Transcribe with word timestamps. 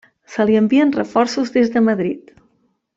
Se 0.35 0.45
li 0.49 0.55
envien 0.61 0.93
reforços 0.97 1.55
des 1.59 1.73
de 1.77 1.87
Madrid. 1.91 2.37